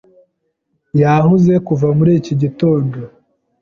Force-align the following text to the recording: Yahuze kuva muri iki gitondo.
Yahuze 1.01 1.53
kuva 1.67 1.87
muri 1.97 2.11
iki 2.19 2.33
gitondo. 2.41 2.97